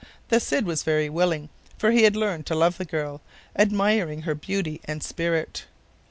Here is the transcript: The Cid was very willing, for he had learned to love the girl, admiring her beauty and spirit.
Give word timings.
The 0.29 0.39
Cid 0.39 0.65
was 0.65 0.81
very 0.81 1.09
willing, 1.09 1.49
for 1.77 1.91
he 1.91 2.05
had 2.05 2.15
learned 2.15 2.47
to 2.47 2.55
love 2.55 2.79
the 2.79 2.85
girl, 2.85 3.21
admiring 3.55 4.23
her 4.23 4.33
beauty 4.33 4.81
and 4.85 5.03
spirit. 5.03 5.65